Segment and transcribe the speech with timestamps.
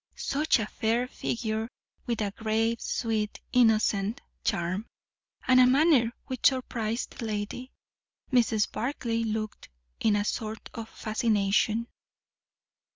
[0.15, 1.67] Such a fair figure,
[2.07, 4.87] with a grave, sweet, innocent charm,
[5.47, 7.69] and a manner which surprised the lady.
[8.33, 8.71] Mrs.
[8.71, 9.69] Barclay looked,
[9.99, 11.85] in a sort of fascination.